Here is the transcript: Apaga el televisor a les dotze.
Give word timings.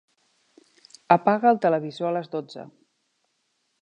Apaga 1.15 1.51
el 1.55 1.61
televisor 1.67 2.09
a 2.13 2.15
les 2.17 2.33
dotze. 2.33 2.65